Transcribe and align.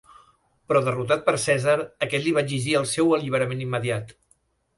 Però 0.69 0.79
derrotat 0.87 1.21
per 1.27 1.35
Cèsar, 1.43 1.75
aquest 2.07 2.25
li 2.25 2.33
va 2.39 2.45
exigir 2.47 2.75
el 2.81 2.89
seu 2.95 3.15
alliberament 3.19 3.63
immediat. 3.69 4.13